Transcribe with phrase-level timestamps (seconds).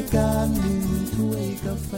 [0.00, 0.80] ายการหนึ่ง
[1.14, 1.90] ถ้วยกาแฟ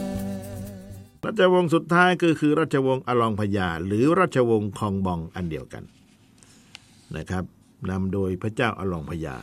[1.25, 5.85] ราชวงศ์สุดท้ายก็คือราชวงศ์อลองพญาหรือราชวงศ์คองบองอันเดียวกัน
[7.17, 7.45] นะครับ
[7.91, 9.37] นำโดยพระเจ้าอลองพญา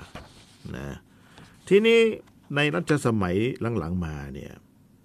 [0.75, 0.85] นะ
[1.67, 1.99] ทีนี้
[2.55, 3.37] ในรัชสมัย
[3.79, 4.51] หลังๆมาเนี่ย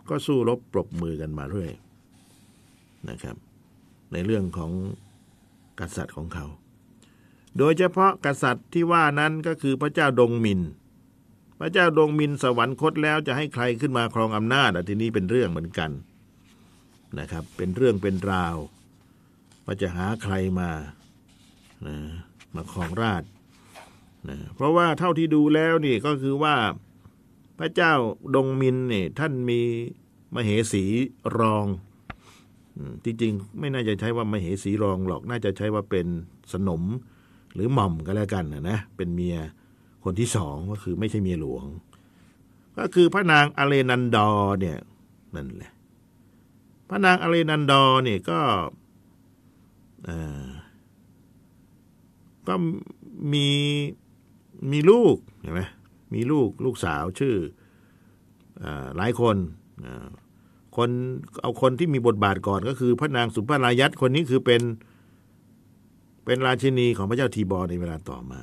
[0.09, 1.73] ก็สู้รบปรบมือกันมาเรื่อย
[3.09, 3.37] นะครับ
[4.13, 4.73] ในเรื่องของ
[5.81, 6.47] กษัตริย์ของเขา
[7.59, 10.61] โดยเฉพาะกษัตริย์ที่ว่านั้นก็คือพระเจ้าดงมิน
[11.59, 15.91] พระเจ้าดงมินสวรรคตแล้วจะให้ใครขึ้นมาครองอำนาจอะทีนี้เป็นเรื่องเหมือนกัน
[17.19, 18.57] นะครับ เป็นเรื่องเป็นราว
[19.65, 20.71] ว่าจะหาใครมา
[21.87, 21.97] นะ
[22.55, 23.23] มาครองราช
[24.29, 26.57] นะเพราะว่าเท่าที่ดูแล้วนี่ก็คือว่า
[27.59, 27.93] พระเจ้า
[28.35, 29.61] ดงมินเนี่ยท่านมี
[30.35, 30.85] มเหสี
[31.39, 31.67] รอง
[33.05, 36.07] จริงๆไม่น่าจะใช้ว่ามเหสีรองหรอกน่าจะใช้ว่าเป็น
[36.53, 36.83] สนม
[37.55, 39.37] หรือหม่อมก็แล้วกันนะนะเป็นเมีย
[40.05, 41.65] คนที่สองก็คือไม่ใช่เมียหลวง
[42.79, 44.79] ก็คือพระนางอเลนันดอร์เนี่ย
[45.35, 45.73] นั่นแหละ
[46.89, 48.41] พระนางอเลนันดอร์เนี่ยก็
[52.49, 52.55] ก็
[53.33, 53.49] มี
[54.73, 55.63] มีลูกเห็นไหม
[56.15, 57.35] มีลูกลูกสาวชื่อ
[58.63, 58.65] อ
[58.97, 59.37] หลายคน
[60.77, 60.91] คน
[61.43, 64.63] เอาคนที่มีบทบาทก่อนก็คือ พระนางสุภารายัตคนนี้คือเป็น
[66.25, 68.41] เป็นราชินีของพระเจ้าทีบอในเวลาต่อมา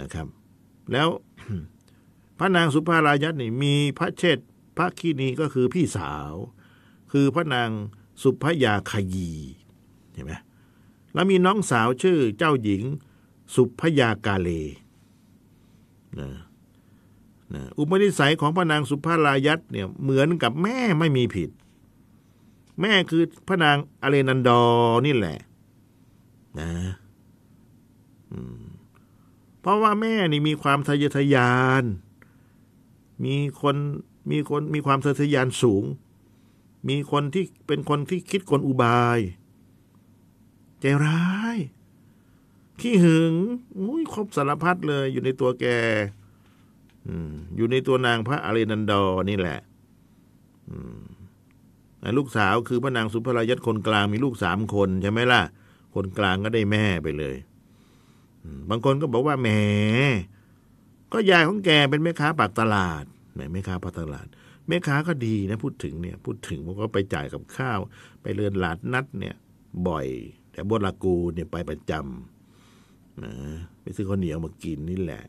[0.00, 0.26] นะครับ
[0.92, 1.08] แล้ว
[2.38, 6.32] พระนางสุภารายัตนี่มีพระเชษฐ์พระคีนีก็คือพี่สาว
[7.12, 7.70] คือพระนาง
[8.22, 9.30] สุภยาคยี
[10.12, 10.32] เห็นไหม
[11.14, 12.82] แล้วมีน้องสาวชื่อเจ้าหญิง
[13.54, 14.48] สุภยากาเล
[16.18, 16.30] นะ
[17.54, 21.50] นะอุปนิสัยของพระนางสุภารายัตเนี่ยเหมือนกับแม่ไม่มีผิด
[22.80, 24.62] แม่คือพระนางอเลนันดอ
[25.06, 25.38] นี่แหละ
[26.60, 26.70] นะ
[28.32, 28.62] อืม
[29.60, 31.84] เพราะว่าแม่นี่มีความทะเยอทะยาน
[33.24, 33.76] มีคน
[34.30, 35.84] มีคนมีความทะเยอทะยานสูง
[36.88, 39.18] มีคนที่เป็นคนที่คิดกลอุบาย
[40.80, 41.26] ใจร้า
[41.56, 41.58] ย
[42.80, 43.32] ขี้หึง
[43.78, 45.66] อุ้ยครบสารพัดเลย อยู่ในตัวแก
[47.56, 49.58] อยู่ในตัวนางพระอเรนันดอนี่แหละ
[50.68, 51.02] อืม
[52.02, 55.42] อะลูกสาวคือพระนางสุภรายัตคนกลางมีลูกสามคนใช่ไหมล่ะ
[55.94, 57.36] คนกลางก็ได้แม่ไปเลย
[58.70, 59.48] บางคนก็บอกว่าแหม
[61.12, 63.04] ก็ยายของแกเป็นแม่ค้าปากตลาด
[63.34, 64.26] แหมแม่ค้าปากตลาด
[64.68, 67.78] แม่ค้าก็ดีนะพูดถึงเนี่ย พูดถึงผมก็ไปจ่ายกับข้าว
[68.22, 69.36] ไปเรือนหลาดนัดเนี่ย
[69.88, 70.06] บ่อย
[70.52, 73.32] แต่บดลากูเนี่ยไปประจำนะ
[73.82, 75.24] ไปซื้อข้าวเหนียวมากินนี่แหละ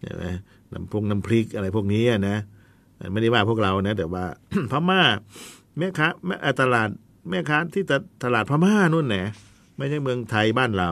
[0.00, 0.24] ใช่ไหม
[0.72, 2.36] น้ำพงน้ำพริกอะไรพวกนี้นะ
[3.12, 4.24] ไม่ได้ว่าพวกเรานะแต่ว่า
[4.70, 5.02] พม่า
[5.78, 6.88] แม่ค้าแม่ตลาด
[7.30, 7.92] แม่ค้าที่ต
[8.24, 9.24] ตลาดพม่านู่นแหละ
[9.80, 10.90] ไม่ใช่เมืองไทยบ้านเรา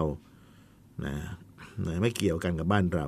[1.05, 1.15] นะ
[1.87, 3.07] นะไม่เกี่ยวกันกับบ้านเรา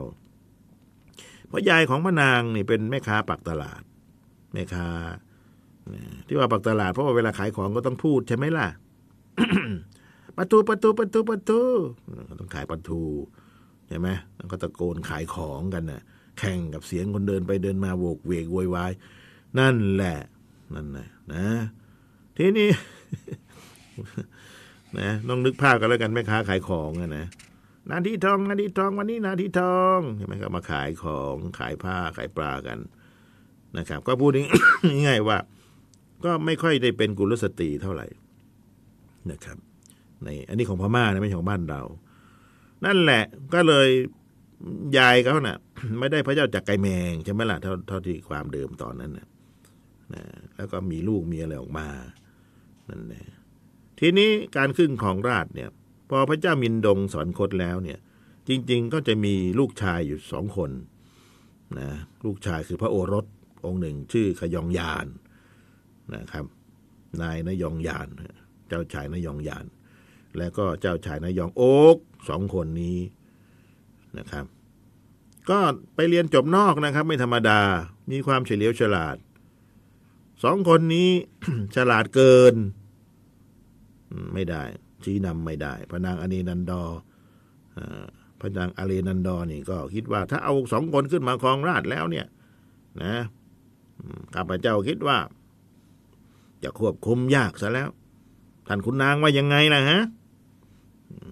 [1.49, 3.83] เพราะยายของพระนางนี่เป็นแม่ค้าปักตลาด
[4.53, 4.89] แม่ค้า
[6.27, 8.69] ที่ว่าปักตลาดเพราะว่าเวลาขายของก็ต้องพูดใช่ไหมล่ะ
[10.37, 11.61] ประตูประตูประตูประตู
[12.41, 13.01] ต้องขายประตู
[13.89, 16.03] ใช่ไหมแล้วก็ตะโกนขายของกันน่ะ
[16.39, 18.93] แข่งกับเสียงคนเดินไปเดินมาโวกเวกโวยวาย
[19.59, 20.19] นั่นแหละ
[20.75, 21.47] นั่นแหละนะ
[22.37, 22.69] ทีนี้
[24.99, 27.27] นะต้องนึกภาพกันแล้วกันแม่ค้าขายของอะนะ
[27.91, 32.79] นาทีทองนาทีทองวันนี้นาทีทองใช่ไหมครับมาขายของขายผ้าขายปลากัน
[33.79, 34.31] นะครับ ก็พูด
[35.07, 35.39] ง่ายๆว่า
[36.25, 38.07] ก็ไม่ค่อยได้เป็นกุลสตรีเท่าไหร่
[39.31, 39.59] นะครับ
[40.25, 41.83] ในอันนี้ของพม่านะไม่ใช่ของบ้านเรา
[42.85, 43.25] นั่นแหละ
[43.55, 43.89] ก็เลย
[44.99, 45.59] ยายเขาน่ะ
[45.99, 49.27] ไม่ได้พระเจ้าจากไกรแมงใช่ไหมล่ะเท่าเท่าที่ความเดิมตอนนั้นนะ
[50.15, 50.23] นะ
[50.57, 51.89] แล้วก็มีลูกมีอะไรออกมา
[52.91, 53.25] นั่นแหละ
[54.01, 55.71] ทีนี้การขึ้นของราชเนี่ย
[56.11, 57.99] พอพระเจ้ามินดงสอนคตแล้วเนี่ย
[58.49, 60.71] จริง ๆ ก็จะมีลูกชายอยู่สองคน
[61.79, 61.91] นะ
[62.25, 63.27] ลูกชายคือพระโอรส
[63.65, 65.07] องค์หนึ่งชื่อขยองยาน
[66.15, 66.45] นะครับ
[67.23, 68.09] นายนยองยาน
[68.69, 69.65] เจ้าชายนยองยาน
[70.39, 71.97] แล้วก็เจ้าชายนายองโอ๊ก
[72.29, 72.99] สองคนนี้
[74.19, 74.45] นะครับ
[75.51, 75.59] ก็
[75.95, 77.61] ไปเรียนจบนอกนะครับ ไม่ธรรมดา
[78.11, 79.17] มีความเฉลียวฉลาด
[80.45, 81.11] สองคนนี้
[81.77, 82.55] ฉลาดเกิน
[84.35, 84.63] ไม่ได้
[85.05, 86.83] ชี้นำไม่ได้ พระนางอเนนันดอ
[88.41, 92.27] พระนางอเลนันดอนี่ก็คิดว่า ถ้าเอาสองคนขึ้นมาครองราชแล้วเนี่ย
[93.03, 93.15] นะ
[94.35, 95.19] ข้าพเจ้าคิดว่า
[96.63, 97.89] จะควบคุมยากซะแล้ว
[98.69, 100.01] ท่านคุณนางว่ายังไงล่ะฮะ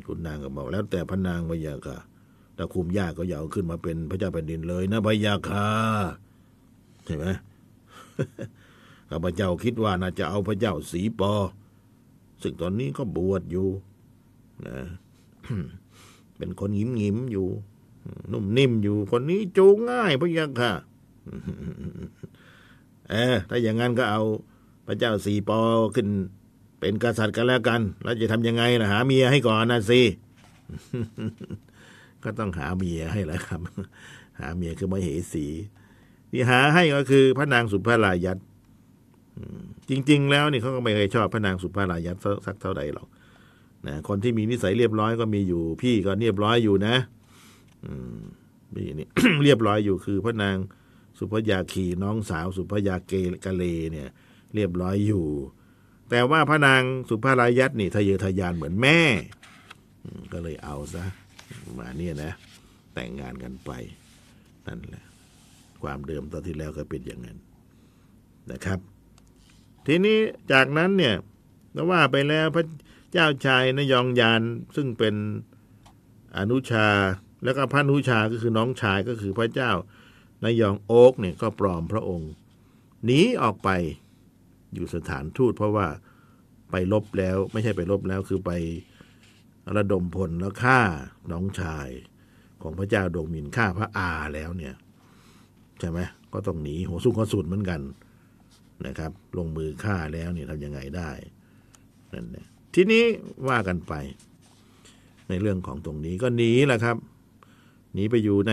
[0.06, 1.98] คุณนางก็บอกแล้ว แต่พระนางพยาค่ะ
[2.56, 5.68] ถ้าคุมยากก็อย่าเอาขึ้นมาเป็นพระเจ้าแผ่นดินเลยนะพยาค่ะ
[7.04, 7.26] ใช่ไหม
[9.10, 11.32] ข้าพเจ้าคิดว่าน่าจะเอาพระเจ้าสีปอ
[12.42, 13.68] ซึ่งตอนนี้ก็บวชอยู่
[14.66, 14.76] นะ
[16.36, 17.48] เป็นคนหงิมหงิมอยู่
[18.32, 20.72] นุ่มนิ่มอยู่ คนนี้จูงง่ายพระยะค่ะ
[23.10, 24.22] เออถ้าอย่างนั้นก็เอา
[24.86, 25.60] พระเจ้าสีปอ
[25.94, 26.08] ขึ้น
[26.80, 30.00] เป็นกษัตริย์กันแล้วกันแล้วจะทำยังไงนะหาเมียให้ก่อนนะสิ
[32.22, 33.60] ก็ต้องหาเมียให้แล้วครับ
[34.40, 35.46] หาเมียคือมเหสี
[36.30, 38.38] ที่หาให้ก็คือพระนางสุภารายัต
[39.90, 43.08] จริง ๆ แล้วนี่เขาก็ไม่เคยชอบพระนางสุภารายัตสักเท่าใดหรอก
[43.86, 46.96] นะคนที่มีนิสัยเรียบร้อยก็มีอยู่ พี่ก็เรียบร้อยอยู่นะ
[47.84, 48.18] อืม
[48.74, 49.08] พี่นี่
[49.44, 50.56] เรียบร้อยอยู่คือพระนาง
[51.18, 53.12] สุภยาคีน้องสาวสุภยาเก
[53.44, 54.08] กะเลเนี่ย
[54.54, 55.26] เรียบร้อยอยู่
[56.10, 59.00] แต่ว่าพระนางสุภารายัตนี่ทะเยอทะยานเหมือนแม่
[60.32, 61.04] ก็เลยเอาซะ
[61.78, 62.32] มาเนี่ยนะ
[62.94, 63.70] แต่งงานกันไป
[64.66, 65.04] นั่นแหละ
[65.82, 67.38] ความเดิมตอนที่แล้วก็เป็นอย่างนั้น
[68.52, 68.78] นะครับ
[69.90, 70.18] ทีนี้
[70.52, 71.16] จากนั้นเนี่ย
[71.76, 72.66] ก็ว่าไปแล้วพระ
[73.12, 74.42] เจ้าชายนยองยาน
[74.76, 75.14] ซึ่งเป็น
[76.38, 76.88] อนุชา
[77.44, 79.70] แล้วก็พระอนุชาก็คือน้องชายก็คือพระเจ้า
[80.44, 82.30] นายองโอ๊กเนี่ยก็ปลอมพระองค์
[83.04, 83.68] หนีออกไป
[84.74, 85.86] อยู่สถานทูตเพราะว่า
[86.70, 88.50] ไปลบแล้วไม่ใช่ไปลบแล้วคือไป
[89.76, 90.80] ระดมพลแล้วฆ่า
[91.32, 91.88] น้องชาย
[92.62, 94.74] ของพระเจ้าดงมินฆ่าพระอาแล้วเนี่ย
[95.78, 95.98] ใช่ไหม
[96.32, 97.80] ก็ต้องหนีหัวสู้ข้อสุดเหมือนกัน
[98.86, 101.10] นะครับ ลงมือฆ่าแล้วเนี่ยทำยังไงได้
[102.12, 103.04] นั่นเนี่ยทีนี้
[103.48, 103.92] ว่ากันไป
[105.28, 106.96] ในเรื่องของตรงนี้ก็หนีแหละครับ
[107.92, 108.52] หนีไปอยู่ใน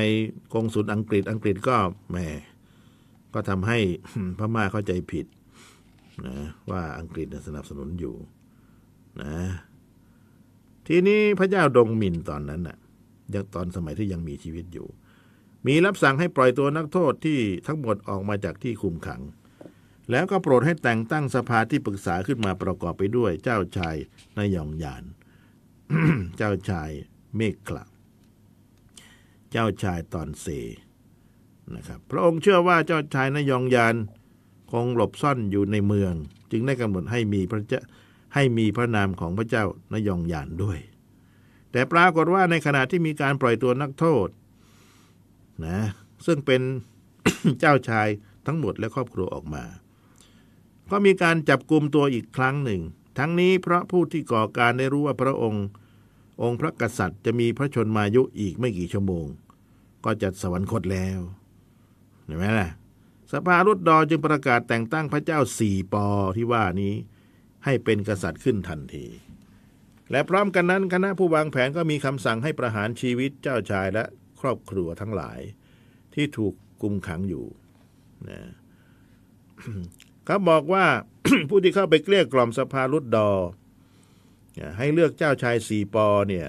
[0.54, 1.76] กองสุลอังกฤษอังกฤษก็
[2.12, 2.18] แหม
[3.34, 3.80] ก็ทำให้
[4.40, 5.26] พม่าเข้าใจผิด
[6.26, 6.36] นะ
[6.72, 8.16] ว่าอังกฤษสนับสนุนอยู่
[9.22, 9.36] นะ
[10.88, 12.78] ทีนี้พระเจ้าดงมินตอนนั้นน่ะ
[13.34, 14.88] ยังตอนสมัยที่ยังมีชีวิตอยู่
[15.66, 19.22] มีรับสั่งให้ปล่อยตัวนักโทษที่ทั้งหมดออกมาจากที่คุมขัง
[20.12, 23.96] แล้วก็โปรดให้แต่งตั้งสภาที่ปรึกษาขึ้นมาประกอบไปด้วย เจ้าชาย
[24.38, 25.04] นายองยาน
[26.38, 26.90] เจ้าชาย
[27.36, 27.86] เมฆกละ
[29.52, 30.46] เจ้าชายตอนเซ
[31.76, 33.96] นะครับ พระองค์เชื่อว่าเจ้าชายนายองยาน
[34.72, 36.14] คงหลบซ่อนอยู่ในเมือง
[36.52, 37.82] จึงได้กำหนดให้มีพระเจ้า
[38.36, 40.80] ให้มีพระนามของพระเจ้านายองยานด้วย
[41.72, 44.28] แต่ปรากฏว่าในขณะที่มีการปล่อยตัวนักโทษ
[45.66, 45.80] นะ
[46.26, 46.62] ซึ่งเป็น
[47.60, 48.08] เจ้าชาย
[48.46, 49.64] ทั้งหมดและครอบครัวออกมา
[50.92, 52.82] ก็มีการจับกลุ่มตัวอีกครั้งหนึ่ง
[53.18, 55.66] ทั้งนี้เพราะผู้ที่ก่อการได้รู้ว่าพระองค์
[56.42, 59.28] องค์พระกษัตริย์จะมีพระชนมายุอีกไม่กี่ชั่วโมง
[60.06, 61.20] ก็จะสวรรคตแล้ว
[62.26, 62.70] เห็นไหมล่ะ
[63.32, 66.94] สภารุดดอจึงประกาศแต่งตั้งพระเจ้าสี่ปอที่ว่านี้
[67.66, 69.06] ให้เป็นกษัตริย์ขึ้นทันที
[70.12, 74.04] และพร้อมกันนั้นคณะผู้วางแผนก็มีคำสั่งให้ประหารชีวิตเจ้าชายและ
[74.40, 75.40] ครอบครัวทั้งหลาย
[76.14, 77.46] ที่ถูกกุมขังอยู่
[78.30, 78.40] นะ
[80.26, 80.86] เขาบอกว่า
[81.50, 83.32] ผู้ที่เข้าไปเกลี้ยกล่อมสภารุดดอ
[84.78, 86.48] ให้เลือกเจ้าชายสีปอเนี่ย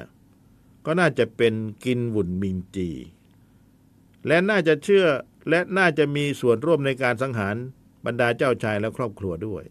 [0.87, 2.91] ก็น่าจะเป็นกินวุ่นมิงจี
[4.27, 5.07] และน่าจะเชื่อ
[5.49, 7.57] และน่าจะมีส่วนร่วมในการสังหาร
[8.07, 9.65] บรรดาเจ้าชายและครอบครัวด้วย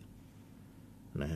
[1.21, 1.31] นะ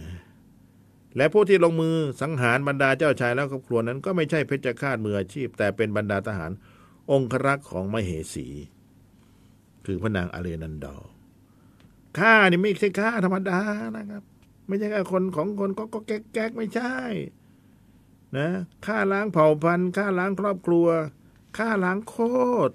[1.18, 6.52] และผู้ที่ลงมือสังหารบรรดาเจ้าชายและครอบครัวนั้น ก็ไม่ใช่เพชฌฆาตมืออาชีพ แต่เป็นบรรดาทหาร
[7.12, 8.48] องครักษ์ของมเหสี
[9.86, 11.10] คือพระนางอาเรนันดอร์
[12.18, 13.60] ฆ่านี่ไม่ใช่ฆ่าธรรมดา
[13.98, 14.24] นะครับ
[14.68, 16.96] ไม่ใช่แค่คนของคนก็ก็แก๊กแก๊กไม่ใช่
[18.38, 18.48] นะ
[18.86, 20.88] ฆ่าล้างเผ่าพันธุ์ฆ่าล้างครอบครัว
[21.58, 22.16] ฆ่าล้างโค
[22.70, 22.74] ตร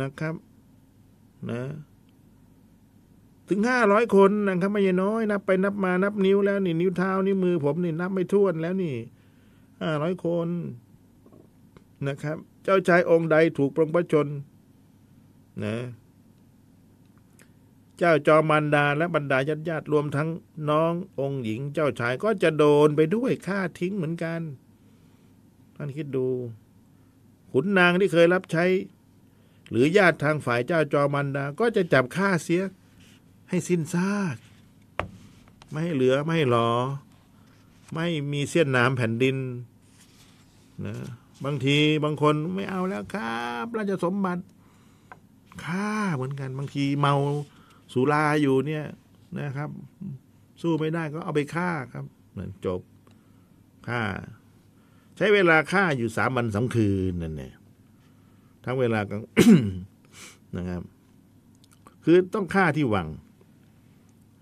[0.00, 0.34] นะครับ
[1.50, 1.62] นะ
[3.48, 8.96] ถึงห้าร้อยคนนะครับไม่ใช่น้อยนับไปนับมานับนิ้วแล้วนี่นิ้วเท้านิ้วมือผมนี่นับไม่ถ้วนแล้วนี่
[9.80, 10.48] ห้าร้อยคน
[12.08, 14.26] นะครับ เจ้าชายองค์ใดถูกปรงพระชน
[15.64, 15.76] นะ
[17.98, 20.28] เจ้าจอมันดาและบรรดาญาติญาติรวมทั้ง
[20.70, 24.40] น้ององค์หญิงเจ้าชายก็จะโดนไปด้วยฆ่าทิ้งเหมือนกัน
[25.76, 26.26] ท่านคิดดู
[27.52, 28.64] ขุนนางที่เคยรับใช้
[29.70, 32.62] หรือญาติทางฝ่ายเจ้าจอมันดา ก็จะจับฆ่าเสีย
[33.48, 34.36] ให้สิ้นซาก
[35.70, 36.70] ไม่ให้เหลือไม่ห้หลอ
[37.94, 39.36] ไม่มีเสี้ยนน้ำแผ่นดิน
[40.84, 40.94] นะ
[41.44, 44.42] บางทีบางคนไม่เอาแล้วครับ ราชสมบัติ
[45.64, 47.14] ฆ่าเหมือนกัน บางทีเมา
[47.94, 48.84] สุราอยู่เนี่ย
[49.40, 49.70] นะครับ
[50.62, 52.80] สู้ไม่ได้ก็เอาไปฆ่าครับเหมือนจบ
[53.88, 54.02] ฆ่า
[55.16, 57.54] ใช้เวลาฆ่าอยู่สามวันสองคืนนั่นเนี่ย
[58.64, 59.22] ทั้งเวลากลาง
[60.56, 60.82] นะครับ
[62.04, 63.08] คือต้องฆ่าที่วัง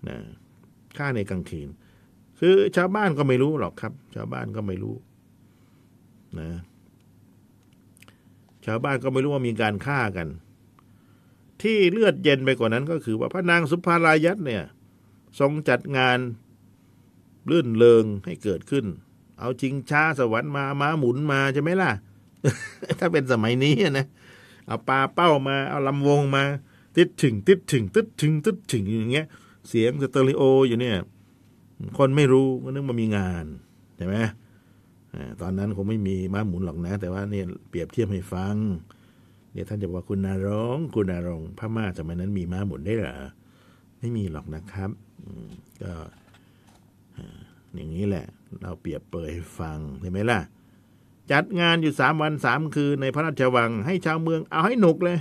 [0.07, 0.17] นะ
[0.97, 1.67] ฆ่าในกลางคืน
[2.39, 4.95] คือชาวบ้านก็ไม่รู้หรอกครับ ชาวบ้านก็ไม่รู้
[6.39, 6.49] นะ
[8.65, 10.27] ชาวบ้านก็ไม่รู้ว่ามีการฆ่ากัน
[11.63, 14.63] ที่เลือดเย็นไปกว่านั้นก็คือว่าพระนางสุภารายัตเนี่ย
[15.39, 16.19] ทรงจัดงาน
[17.49, 18.85] ลื่นเลงให้เกิดขึ้น
[19.39, 21.91] เอาจิงช้าสวรรค์มาม้าหมุนมาใช่ไหมล่ะ
[22.99, 24.05] ถ้าเป็นสมัยนี้นะ
[24.67, 26.43] เอาปลาเป้ามาเอาลำวงมา
[26.97, 29.27] ติดถึง ติดถึง ติดถึง ติดถึงอย่างเงี้ย
[29.67, 30.97] เสียงสเตอริโออยู่เนี่ย
[31.97, 33.45] คนไม่รู้ก็นึกว่ามีงาน
[33.97, 34.15] ใช่ไหม
[35.41, 38.55] ตอนนั้นคงไม่มีม้าหมุนหรอกนะ แต่ว่าเนี่ยเปรียบเทียบให้ฟัง
[39.53, 43.17] เนี่ยท่านจะบอกว่าคุณนารองคุณนารองพม่าสมัยนั้นมีม้าหมุนได้เหรอ
[43.99, 44.89] ไม่มีหรอกนะครับ
[45.83, 45.93] ก็
[47.73, 48.25] อย่างนี้แหละ
[48.61, 50.39] เราเปรียบเปยฟังเห็นไหมล่ะ
[51.31, 55.19] จัดงานอยู่สามวันสามคืนในพระราชวัง ให้ชาวเมือง เอาให้หนุกเลย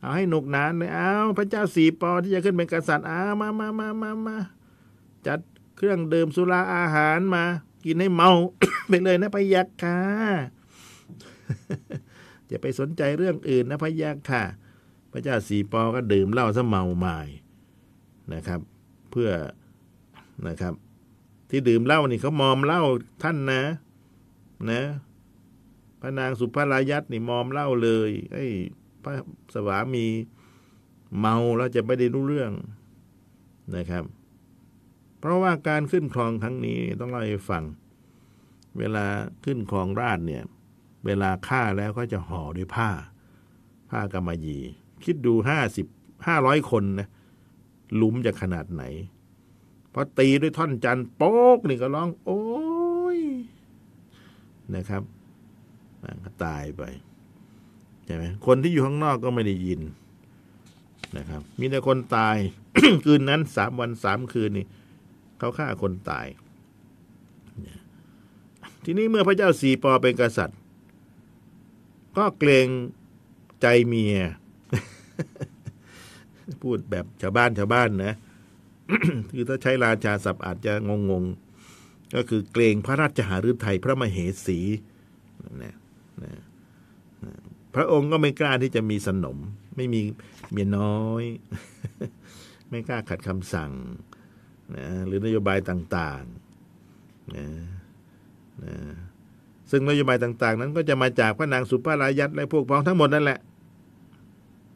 [0.00, 4.36] เอาให้หนุกนานเลยเอาพระเจ้าสีปอที่จะขึ้นเป็นกษัตริย์เอามามามามามา
[5.26, 5.40] จัด
[5.76, 7.44] เครื่องดื่มสุราอาหารมา
[7.84, 8.30] กินให้เมา
[8.88, 10.00] ไปเลยนะพยักค่ะ
[12.48, 14.44] อย่าไปสนใจเรื่องอื่นนะพระยักค่ะ
[15.12, 17.28] พระเจ้าสีปอก็ดื่มเหล้าซะเมาหมาย
[18.34, 18.60] นะครับ
[19.10, 19.30] เพื่อ
[20.48, 20.74] นะครับ
[21.50, 22.82] ที่ดื่มเหล้านี่เขามอมเหล้า
[23.22, 23.62] ท่านนะ
[24.70, 24.82] นะ
[26.00, 28.46] พระนางสุภารายัตนี่มอมเหล้าเลยไอ้
[29.02, 29.12] พระ
[29.54, 30.06] สวามี
[31.18, 32.52] เมาแล้วจะไม่ได้รู้เรื่อง
[33.76, 34.04] นะครับ
[35.18, 37.64] เพราะว่าการขึ้นครองครั้งนี้ต้องเล่าให้ฟัง
[38.78, 39.06] เวลา
[39.44, 40.44] ขึ้นครองราชเนี่ย
[41.06, 42.90] เวลาฆ่าแล้วก็จะห่อด้วยผ้า
[43.90, 44.62] ผ้ากำมะหยี่
[45.04, 45.86] คิดดูห้าสิบ
[46.26, 47.08] ห้าร้อยคนนะ
[48.00, 48.82] ลุมจะขนาดไหน
[49.92, 52.42] พอตีด้วยท่อนจันโป๊กนี่ก็ร้อง โอ้
[53.16, 53.20] ย
[54.74, 55.02] นะครับ
[56.24, 56.82] ก็ตายไป
[58.06, 59.80] ใช่ไหมคนที่อยู่ข้างนอกก็ไม่ได้ยิน
[61.16, 62.36] นะครับ มีแต่คนตาย
[63.04, 64.66] คืนนั้นสามวันสามคืนนี่
[65.38, 66.26] เขาฆ่าคนตาย
[68.84, 70.57] ทีนี้เมื่อพระเจ้าสีปอเป็นกษัตริย์
[72.16, 72.68] ก็เกรง
[73.60, 74.16] ใจเมีย
[76.62, 78.14] พูดแบบชาวบ้านชาวบ้านนะ
[79.32, 81.24] คือถ้าใช้ราชาศัพท์อาจจะงงง
[82.14, 84.58] ก็คือเกรงพระราชหฤทัยพระมเหสี
[85.62, 85.74] นะ
[86.22, 86.34] นะ
[87.74, 89.38] พระองค์ก็ไม่กล้าที่จะมีสนม
[89.76, 90.00] ไม่มี
[90.50, 91.24] เมียน้อย
[92.70, 93.72] ไม่กล้าขัดคำสั่ง
[94.76, 96.22] นะหรือนโยบายต่าง
[96.78, 97.48] ๆนะ
[98.64, 98.76] นะ
[99.70, 103.38] ซึ่งนโยบายต่างๆ นั้นก็จะมาจากพระนางสุภารายัตและพวกพ้องทั้งหมดนั่นแหละ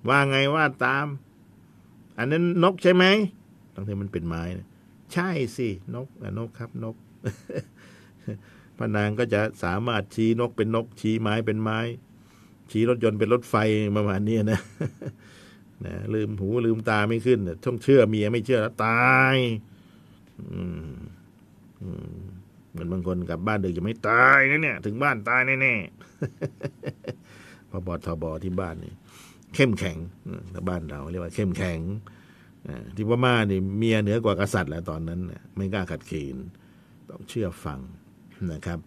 [0.08, 1.06] ว่าไงว่าตาม
[2.18, 3.04] อันนั้นนกใช่ไหม
[3.74, 4.66] ตั้งแต่มันเป็นไม้นะ
[5.12, 6.08] ใช่สินก
[6.38, 6.96] นกครับนก
[8.78, 11.78] พระนางก็จะสามารถชี้นกเป็นนก ชี้ไม้เป็นไม้
[12.70, 13.54] ชี้รถยนต์เป็นรถไฟ
[13.96, 14.60] ประมาณนี้นะ
[15.84, 19.36] นะลืมหูลืมตาไม่ขึ้นต้องเชื่อเมียไม่เชื่อแล้วตาย
[22.72, 28.92] เหมือนบางคนกลับบ้านดึกจะไม่ตายนะเนี่ย ถึงบ้านตายแน่ๆพอบอทบที่บ้านนี่
[29.54, 29.96] เข้มแข็ง
[30.50, 31.80] แต่บ้านเราเรียกว่าเข้มแข็ง
[32.96, 35.20] ที่พม่านี่เมียเหนือกว่ากษัตริย์แล้วตอนนั้น
[35.56, 36.36] ไม่กล้าขัดขืน
[37.08, 37.80] ต้องเชื่อฟัง
[38.52, 38.78] นะครับ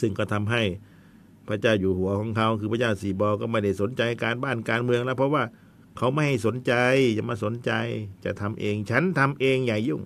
[0.00, 0.62] ซึ่งก็ทำให้
[1.48, 5.42] พระเจ้าอยู่หัวของเขาคือพระเจ้าสีบอก็ไม่ได้สนใจการบ้านการเมืองแล้ว เพราะว่า
[5.98, 6.72] เขาไม่ให้สนใจ
[7.18, 7.72] จะมาสนใจ
[8.24, 10.02] จะทำเอง ฉันทำเองอย่ายุ่ง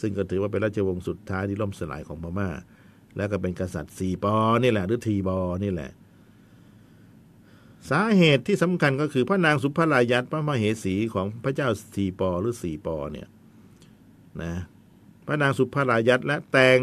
[0.00, 2.50] ซึ่งก็ถือว่าเป็นราชวงศ์สุดท้ายที่ล่มสลายของพม่า
[3.16, 5.90] แล้วก็เป็นกษัตริย์สีปอนี่แหละ หรือทีบอนี่แหละ
[7.90, 13.28] สาเหตุที่สำคัญก็คือพระนางสุภารายัตพระมเหสีของพระเจ้าสีปอหรือสีปอเนี่ย
[14.42, 14.54] นะ
[15.26, 16.80] พระนางสุภารายัตและแตง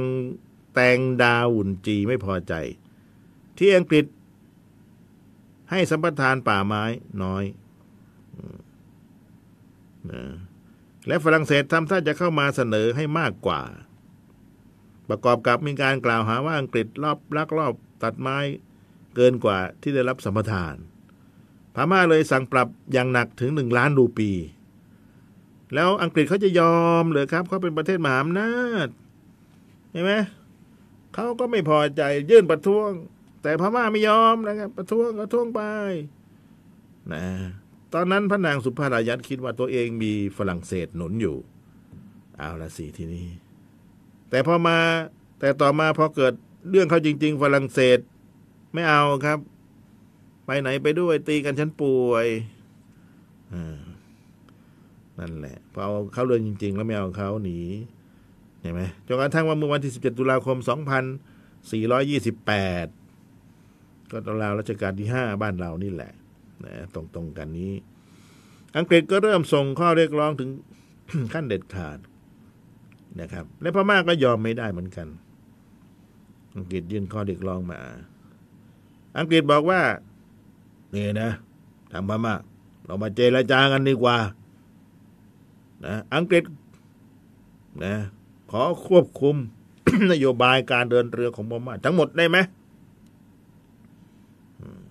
[0.74, 2.54] แตงดาวุ่นจีไม่พอใจ
[3.58, 4.06] ที่อังกฤษ
[5.72, 6.84] ให้สัมปทานป่าไม้
[7.24, 7.44] น้อย
[10.12, 10.24] นะ
[11.08, 13.62] และฝรั่งเศสทำท่าจะเข้ามาเสนอให้มากกว่า
[15.10, 17.74] ประกอบกับมีการกล่าวหาว่าอังกฤษรอบลักลอบ
[18.04, 18.38] ตัดไม้
[19.16, 20.76] เกินกว่าที่ได้รับสัมปทาน
[21.76, 24.32] พม่าเลยสั่งปรับอย่างหนักถึงหนึ่งล้านรูปี
[25.74, 28.54] แล้วอังกฤษเขาจะยอมหรือครับเขาเป็นประเทศมหาอำนา
[28.86, 28.88] จ
[29.92, 30.14] เห็นไหม
[31.14, 32.90] เขาก็ไม่พอใจยื่นประท้วง
[33.42, 35.62] แต่พม่าไม่ยอมนะครับ ประท้วงประท้วงไป
[37.14, 37.26] นะ
[37.94, 41.38] ตอนนั้นพระนางสุภารายัตคิดว่าตัวเองมีฝรั่งเศสหนุนอยู่
[42.38, 43.28] เอาละสิทีนี้
[44.30, 44.78] แต่พอมา
[45.40, 46.34] แต่ต่อมาพอเกิด
[46.70, 48.00] เรื่องเขาจริง ๆ ฝรั่งเศส
[48.74, 49.40] ไม่เอาครับ
[50.46, 52.28] ไปไหนไปด้วยตีกันฉันป่วย
[55.20, 57.60] นั่นแหละพอเอาเขาเรื่องจริง ๆ แล้วไม่เอาเขาหนี
[58.62, 60.64] เห็นไหมจนกระทั่งว่าเมื่อวันที่ 17 ตุลาคม 2428
[64.12, 66.12] ก็ตราวรัชกาลที่ 5 บ้านเรานี่แหละ
[66.66, 67.74] นะตรงตรงกันนี้
[68.78, 70.50] อังกฤษก็เริ่มส่งข้อเรียกร้องถึง
[71.34, 72.00] ขั้นเด็ดขาด
[73.20, 75.08] นะครับ และพม่าก็ยอมไม่ได้เหมือนกัน
[76.56, 77.80] อังกฤษยื่นข้อเรียกร้องมา
[79.18, 79.82] อังกฤษบอกว่า
[80.96, 81.32] นี่นะ
[81.92, 82.34] ทางพม่า
[82.86, 84.18] เรามาเจรจากันดีกว่า
[85.86, 86.44] นะอังกฤษ
[87.84, 87.96] นะ
[88.52, 89.36] ขอควบคุม
[90.12, 92.38] นโยบายการเดินเรือของพม่าทั้งหมดได้ไหม
[94.60, 94.84] อืม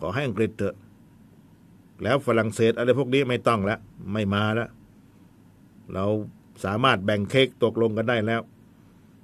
[0.00, 0.74] ขอให้อังกฤษเถอะ
[2.02, 3.78] แล้วฝรั่งเศสอะไรพวกนี้ไม่ต้องแล้ว
[4.12, 4.68] ไม่มาแล้ว
[5.94, 6.04] เรา
[6.64, 8.40] สามารถแบ่งเค้กตกลงกันได้แล้ว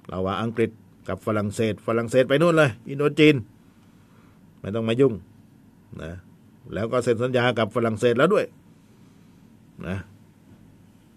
[0.07, 0.69] เราว่าอังกฤษ
[1.07, 3.35] กับฝรั่งเศส ฝรั่งเศสไปนู่นเลย อินโดจีน
[4.61, 5.13] ไม่ต้องมายุ่ง
[6.01, 6.11] นะ
[6.73, 8.45] แล้วก็เซ็นสัญญากับฝรั่งเศสแล้วด้วย
[9.87, 9.97] นะ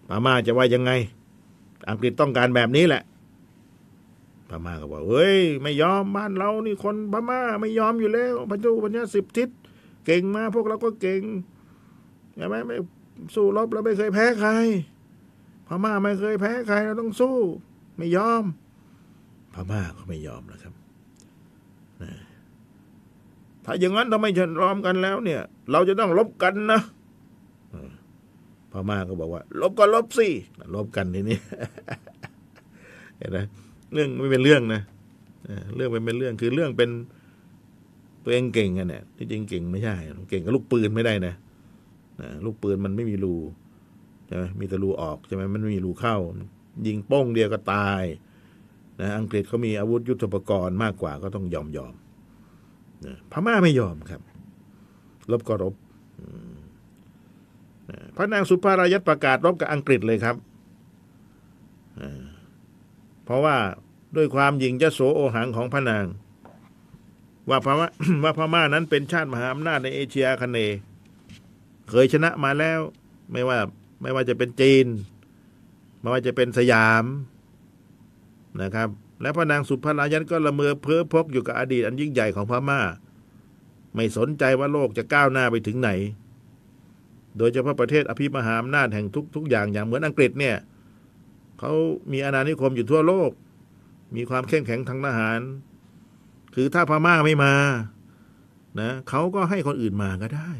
[0.07, 0.91] พม่าจะว่ายังไง
[1.89, 3.01] อังกฤษต้องการแบบนี้แหละ
[4.49, 9.49] พม่าก็บอกเฮ้ย ไม่ยอมบ้านเรานี่คนพม่าไม่ยอมอยู่แล้วพระเจุปัญญาสิบทิศ
[10.05, 11.21] เก่งมาพวกเราก็เก่ง
[12.35, 12.75] ใช่ไหมไม่
[13.35, 14.51] สู้รบเราไม่เคยแพ้ใคร
[15.67, 17.37] พม่าไม่เคยแพ้ใครเราต้องสู้
[17.97, 18.43] ไม่ยอม
[19.53, 20.73] พม่าก็ไม่ยอมนะครับ
[23.65, 25.41] ถ้าอย่างนั้นทำไมฉันรอมกันแล้ว เนี่ย
[25.71, 26.81] เราจะต้องลบกันนะ
[28.71, 30.27] พม่าก็บอกว่า ลบก็ลบสิ
[30.75, 31.37] ลบกันทีนี้
[33.17, 33.37] เห็นไหม
[33.93, 34.81] เรื่องไม่เป็นเรื่องนะ
[35.75, 36.89] เรื่องเป็นเป็นเรื่องคือเรื่องเป็น
[38.23, 39.95] ตัวเองเก่งกันเนี่ยที่จริงเก่งไม่ใช่
[40.29, 41.33] เก่งกับลูกปืนไม่ได้นะ
[42.45, 43.35] ลูกปืนมันไม่มีรู
[44.27, 46.17] ใช่ไหมมีแต่รูออกใช่ไหมมันไม่มีรูเข้า
[46.87, 48.03] ยิงโป้งเดียวก็ตาย
[48.99, 51.93] นะอังกฤษเขามีอาวุธยุทโธปกรณ์มากกว่าก็ต้องยอมยอม
[53.05, 54.21] นะพม่าไม่ยอมครับ
[55.31, 55.75] รบก็รบ
[57.89, 60.35] นะพระนางสุภารายัตประกาศรบกับอังกฤษเลยครับ
[63.29, 63.57] เพราะว่า
[64.17, 66.05] ด้วยความหยิ่งยโสโอหังของพระนาง
[67.49, 67.87] ว่าพม่า
[68.23, 70.57] ว่าพม่านั้นเป็นชาติมหาอำนาจในเอเชียคเน
[71.89, 72.79] เคยชนะมาแล้ว
[73.31, 73.57] ไม่ว่า
[74.01, 74.85] ไม่ว่าจะเป็นจีน
[75.99, 77.03] ไม่ว่าจะเป็นสยาม
[78.61, 78.89] นะครับ
[79.21, 82.81] และพระนางสุภรายันก็ละเมอเพ้อพกอยู่กับอดีตอันยิ่งใหญ่ของพม่า
[83.95, 85.89] ไม่สนใจว่าโลกจะก้าวหน้าไปถึงไหน
[87.37, 90.55] โดยเฉพาะประเทศอภิมหาอำนาจแห่งทุกทุกอย่างอย่างเหมือนอังกฤษเนี่ย
[91.59, 91.73] เขา
[92.11, 93.31] มีอาณานิคมอยู่ทั่วโลก
[94.15, 95.39] มีความเข้มแข็งทางทหาร
[96.55, 97.53] คือถ้าพม่าไม่มา
[98.81, 100.51] นะเขาก็ให้คนอื่นมาก็ได้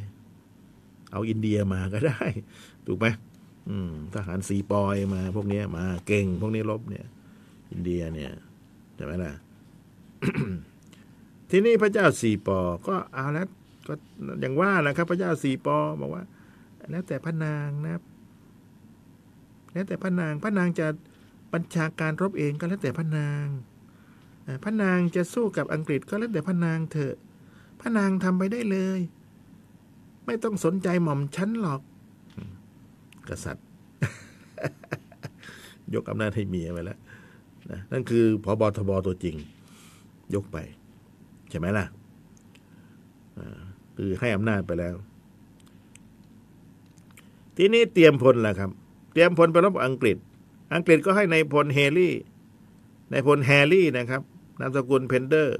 [1.12, 2.22] เอาอินเดียมาก็ได้
[2.88, 3.08] ถูกไหม
[3.70, 7.06] อืมทหารสีปอยมา พวกนี้มาเก่ง พวกนี้รบเนี่ย
[7.72, 8.32] อินเดียเนี่ย
[8.96, 9.34] ใช่ไหมล่ะ
[11.50, 13.48] ทีนี้พระเจ้าสีปอ ก็เอาแล้ว
[13.88, 13.94] ก็
[14.42, 16.24] อย่างว่านะครับ พระเจ้าสีปอบอกว่า
[16.92, 18.02] แล้วแต่พระนางนะ
[19.72, 20.88] แล้วแต่พระนางพระนางจะ
[21.54, 23.46] บัญชาการรบเองก็แล้วแต่พระนาง
[24.64, 27.16] พระนางจะสู้กับอังกฤษก็แล้วแต่พระนางเถอะ
[27.82, 29.00] พระนางทำไปได้เลย
[30.26, 31.82] ไม่ต้องสนใจหม่อมฉันหรอก
[33.30, 33.66] กษัตริย์
[35.94, 37.00] ยกอำนาจให้เมียไปแล้ว
[37.72, 39.36] นะนั่นคือพอบอทบตัวจริง
[40.36, 40.58] ยกไป
[41.50, 41.86] ใช่ไหมล่ะ
[43.98, 44.96] คือให้อำนาจไปแล้ว
[47.56, 48.72] ทีนี้เตรียมพลแล่ะครับ
[49.20, 50.18] เตรียมพลไปรบอังกฤษ
[50.74, 52.16] อังกฤษก็ให้ในายพลเฮลี่
[53.10, 54.22] ในายพลแฮร์รี่นะครับ
[54.60, 55.60] นามสกุลเพนเดอร์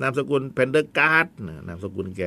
[0.00, 1.26] นามสกุลเพนเดอร์การ์ด
[1.66, 2.22] นามสกุลแก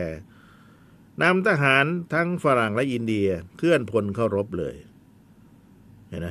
[1.21, 4.75] นำทหารทั้งฝรั่งและอินเดียเคลื่อนพลเข้ารบเลย
[6.09, 6.27] เห็นไหม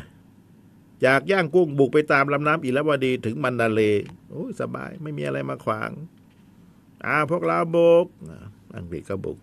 [1.04, 3.81] จากย่างกุ้งบุกไปตามลำน้ำอิรวดีถึงมันดาเล
[4.31, 5.90] โอ้ยสบายไม่มีอะไรมาขวาง
[7.04, 8.07] อ่าพวกเราบุก
[8.76, 9.38] อังกฤษก็บุก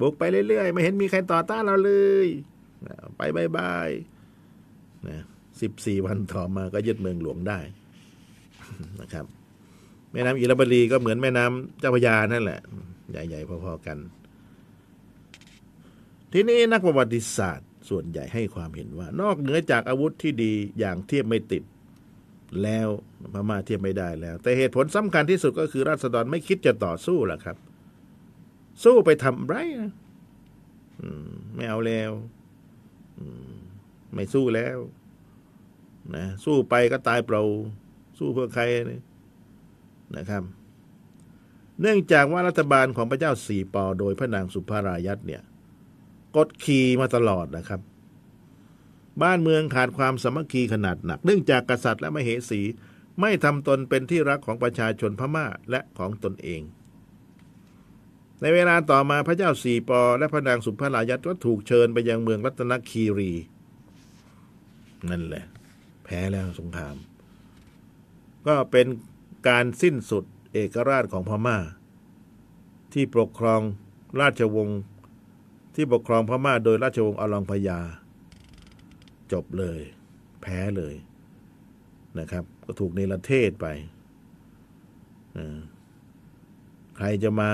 [0.00, 1.92] บุกไปเรื่อยๆ ไม่เห็นมีใครต่อต้านเราเล
[2.26, 2.28] ย
[2.86, 3.88] อ่าไปบายบาย
[5.08, 5.24] นะ
[5.60, 7.58] สิบสี่วันต่อมาก็ยึดเมืองหลวงได้
[9.00, 9.26] นะครับ
[10.12, 12.60] แม่น้ำอิรวดีก็เหมือนแม่น้ำเจ้าพระยานั่นแหละ
[13.10, 13.98] ใหญ่ๆพอๆกัน
[16.32, 21.62] ทีนี้นักประวัติศาสตร์ส่วนใหญ่ให้ความเห็นว่า นอกเหนือจากอาวุธที่ดีอย่างเทียบไม่ติด
[22.62, 22.88] แล้ว
[23.32, 27.56] พม่าเทียบไม่ได้แล้ว แต่เหตุผลสำคัญที่สุดก็คือราษฎรไม่คิดจะต่อสู้ล่ะครับ
[28.84, 29.92] สู้ไปทำไรนะ
[31.54, 32.10] ไม่เอาแล้ว
[34.14, 34.78] ไม่สู้แล้ว
[36.16, 37.42] นะสู้ไปก็ตายเปล่า
[38.18, 39.02] สู้เพื่อใครเนี่ย
[40.16, 40.42] นะครับ
[41.80, 45.42] เนื่องจากว่ารัฐบาลของพระเจ้าสี่ปอโดยพระนางสุภารายัตเนี่ย
[46.36, 47.80] กดขี่มาตลอดนะครับ
[49.22, 52.60] บ้านเมืองขาดความสามัคคีขนาดหนัก เนื่องจากกษัตริย์และมเหสี
[53.20, 56.60] ไม่ทำตนเป็นที่รักของประชาชนพม่าและของตนเอง
[58.40, 63.32] ในเวลาต่อมาพระเจ้าสีปอ และพระนางสุภรายัตก็ถูกเชิญไปยังเมืองรัตนคีรี
[65.10, 65.44] นั่นแหละ
[66.04, 66.96] แพ้แล้วสงคราม
[68.46, 68.86] ก็เป็น
[69.48, 71.58] การสิ้นสุดเอกราชของพม่า
[72.92, 73.60] ที่ปกครอง
[74.20, 74.80] ราชวงศ์
[75.74, 77.80] ที่ปกครองพม่าโดยราชวงศ์อลองพยา
[79.32, 79.80] จบเลย
[80.42, 80.94] แพ้เลย
[82.18, 83.66] นะครับ ก็ถูกในประเทศไป
[86.96, 87.50] ใครจะมา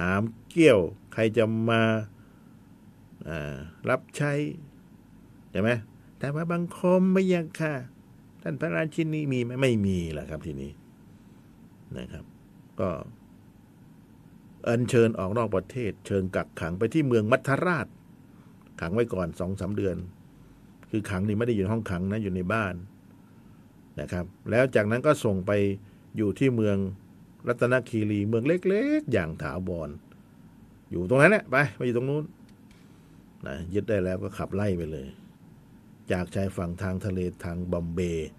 [0.00, 0.80] หามเกี้ยว
[1.12, 1.82] ใครจะมา
[3.90, 4.32] รับใช้
[5.50, 5.70] ใช่ไหม
[6.18, 7.74] แต่ว่าบังคมไม่ยังค่ะ
[8.42, 10.70] ท่านพระราชินีมีไหมไม่มีแหละครับทีนี้
[11.98, 12.24] นะครับ
[12.80, 12.90] ก็
[14.68, 17.86] อัญเชิญออกนอกประเทศ เชิญกักขังไปที่เมืองมัทราช
[18.80, 19.96] ขังไว้ก่อนสองสาเดือน
[20.90, 22.74] คือขังนี่ไม่ได้อยู่ห้องขังนะอยู่ในบ้าน
[24.00, 25.52] นะครับ แล้วจากนั้นก็ส่งไป
[26.16, 26.76] อยู่ที่เมือง
[27.48, 29.90] รัตนคีรีเมืองเล็กๆ อย่างถาวร
[30.90, 32.24] อยู่ตรงนั้นแหละไปไปอยู่ตรงนู้น
[33.46, 35.06] นะยึดได้แล้วก็ขับไล่ไปเลย
[36.12, 38.30] จากชายฝั่งทางทะเลทางบอมเบย์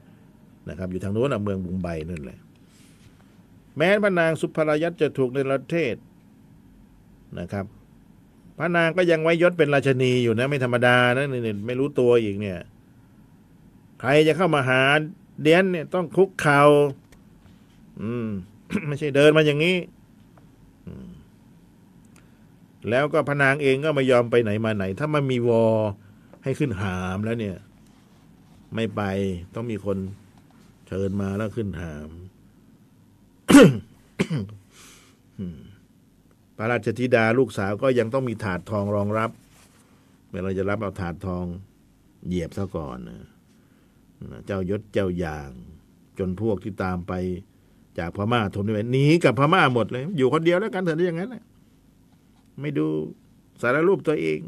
[0.70, 2.40] นะครับ อยู่ทางโน้นนะเมืองบุมไบนั่นแหละ
[3.78, 5.96] แม้พระนางสุภรายัตจะถูกในประเทศ
[7.40, 7.66] นะครับ
[8.58, 12.60] พระนางก็ยังไว้ยศเป็นราชนีอยู่นะ ไม่ธรรมดานะเนี่ยไม่รู้ตัวอีกเนี่ย
[14.00, 14.82] ใครจะเข้ามาหา
[15.42, 16.62] เดียนเนี่ยต้องคุกเขา่า
[18.02, 18.30] อืม
[18.88, 19.78] ไม่ใช่เดินมาอย่างนี้
[22.90, 25.66] แล้วก็พนางเองก็ไม่ยอมไปไหนมาไหน ถ้ามันมีวอ
[26.44, 27.58] ให้ขึ้นหามแล้วเนี่ย
[28.76, 29.02] ไม่ไป
[29.56, 29.98] ต้องมีคน
[30.88, 32.10] เชิญมาแล้วขึ้นหาม
[36.58, 39.32] พระราชธิดาลูกสาวก็ยังต้องมีถาดทองรองรับ
[40.32, 41.46] เวลาจะรับเอาถาดทอง
[42.28, 43.20] เหยียบซะก่อนนะ
[44.46, 45.50] เจ้ายศเจ้าอย่าง
[46.20, 47.14] จนพวกที่ตามไป
[48.00, 51.44] จากพม่าทนไม่ไหวหนีกับพม่าหมดเลย อยู่คนเดียวแล้วกันเถอะได้อย่างนั้นแหละ
[52.62, 52.86] ไม่ดู
[53.62, 54.40] สารรูปตัวเอง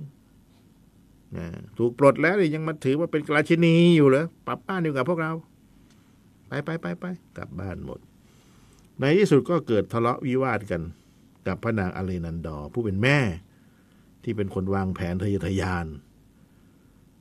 [1.37, 5.31] นะถูกปลดแล้วยังมาถือว่าเป็นราชินีอยู่เหรอปรับบ้านอยู่กับพวกเรา
[6.47, 7.05] ไปไปไปไป
[7.37, 7.99] กลับบ้านหมด
[8.99, 10.81] ในที่สุดก็เกิดทะเลาะวิวาทกัน
[11.47, 13.17] กับพระนางอเลนันดอ ผู้เป็นแม่
[14.23, 15.87] ที่เป็นคนวางแผนทะเยอทะยาน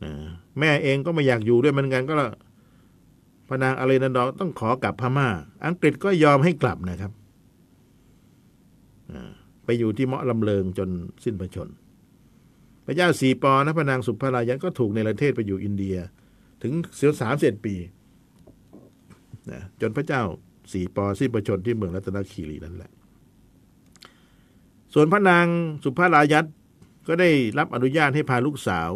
[0.05, 0.13] นะ
[0.59, 2.52] แม่เองก็ไม่อยากอยู่ด้วยเหมือนกันก็พ
[3.53, 5.29] ระนางอเลนันดอร์ต้องขอกลับพม่า
[5.67, 7.13] อังกฤษก็ยอมให้กลับนะครับ
[9.65, 10.89] ไปอยู่ที่เมาะลำเลิงจน
[11.25, 11.69] สิ้นพระชน
[12.87, 15.97] พระเจ้าสีปอนะพระนางสุภารายันก็ถูกในประเทศไปอยู่อินเดีย
[16.63, 17.75] ถึงเสียสามเจ็ดปี
[19.51, 20.23] นะจนพระเจ้า
[20.73, 22.91] สีปอสิ้นพระชนที่เมืองรัตนคีรีนั่นแหละ
[24.95, 25.47] ส่วนพระนาง
[25.85, 26.45] สุภารายัต
[27.09, 28.91] ก็ได้รับอนุญาตให้พาลูกสาว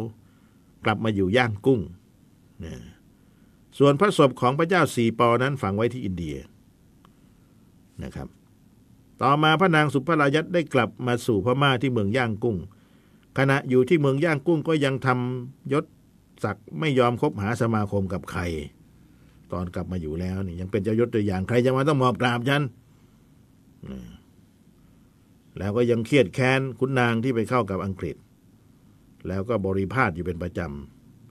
[0.84, 1.80] กลับมาอยู่ย่างกุ้ง
[2.64, 2.74] นะ
[3.78, 6.36] ส่วนพระศพของพระเจ้าสีปอนั้นฝังไว้ที่อินเดีย
[8.02, 8.28] นะครับ
[9.22, 12.56] ต่อมาพระนางสุภรายัตได้กลับมาสู่พม่าที่เมืองย่างกุ้ง
[13.38, 15.84] ขณะอยู่ที่เมืองย่างกุ้งก็ยังทำยศ
[16.44, 18.42] ศักดิ์ไม่ยอมคบหาสมาคมกับใคร
[19.52, 22.62] ตอนกลับมาอยู่แล้วนี่ยังเป็นเจ้ายศตัวอย่างใครจะมาต้องมอบกราบฉัน
[25.58, 28.16] แล้วก็ยังเครียดแค้นคุณนางที่ไปเข้ากับอังกฤษ
[29.28, 30.60] แล้วก็บริพาทอยู่เป็นประจ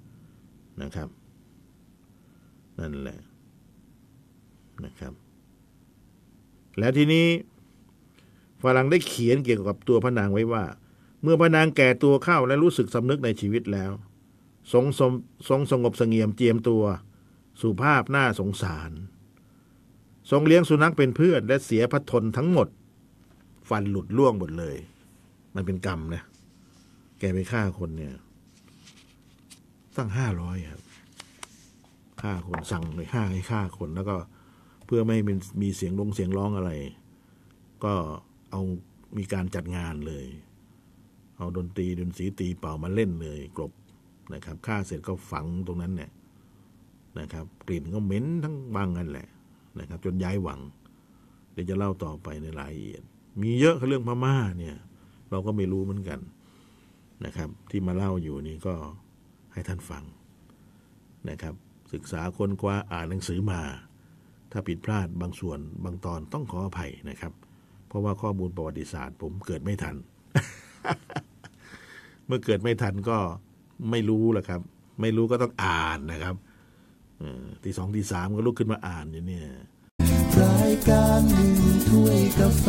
[0.05, 1.09] ำนะครับ
[2.79, 3.19] นั่นแหละ
[4.85, 5.13] นะครับ
[6.79, 7.27] แล้วทีนี้
[8.63, 10.63] ฝรั่งได้เขียนเกี่ยวกับตัวพระนางไว้ว่า
[11.23, 13.91] เมื่อพระนางแก่ตัวเข้าและรู้สึกสำนึกในชีวิตแล้ว
[14.73, 15.13] ทรงสม
[15.49, 16.83] ทรงสงบสงเงียมเจียมตัว
[17.61, 18.91] สุภาพหน้าสงสาร
[20.31, 22.67] ทรงเลี้ยงสุนัขเป็นเพื่อน และเสียพระทนทั้งหมด
[23.69, 24.77] ฟันหลุดล่วงหมดเลย
[25.55, 26.23] มันเป็นกรรมนะ
[27.19, 28.13] แกไปฆ่าคนเนี่ย
[29.95, 30.81] ตั้งห้าร้อยครับ
[32.21, 34.15] ฆ่าคนสั่งเลยฆ่าให้ฆ่าคนแล้วก็
[34.85, 36.71] เพื่อไม่เป็นมีเสียงลงเสียงร้องอะไร
[37.83, 37.93] ก็
[38.51, 38.61] เอา
[39.17, 40.25] มีการจัดงานเลย
[41.37, 43.71] เอาดนตรีดนตรีตีเป่ามาเล่นเลยกลบ
[44.33, 46.11] นะครับฆ่าเสร็จก็ฝังตรงนั้นเนี่ย
[47.19, 49.27] นะครับ กลิ่นก็เหม็นทั้งบางกันแหละ
[49.79, 50.59] นะครับ จนย้ายหวัง
[51.53, 53.03] เดี๋ยวจะเล่าต่อไปในรายละเอียด
[53.41, 54.75] มีเยอะเรื่องพม่าเนี่ย
[55.31, 56.19] เราก็ไม่รู้เหมือนกัน
[57.25, 58.73] นะครับ ที่มาเล่าอยู่นี่ก็
[59.53, 60.03] ให้ท่านฟัง
[61.29, 61.55] นะครับ
[61.93, 63.61] ศึกษาค้นคว้าอ่านหนังสือมา
[64.51, 67.33] ถ้าผิดพลาดบางส่วนบางตอนต้องขออภัยนะครับ
[67.87, 69.95] เพราะว่าข้อมูลประวัติศาสตร์ ผมเกิดไม่ทัน
[72.25, 73.17] เมื่อเกิดไม่ทันก็
[73.91, 74.61] ไม่รู้แหละครับ
[75.01, 76.35] ไม่รู้ก็ต้องอ่านนะครับ
[77.63, 79.39] ทีสองทีสามก็ลุกขึ้นมาอ่านอย่างนี้
[80.41, 82.65] รายการหนึ่งถ้วยกาแฟ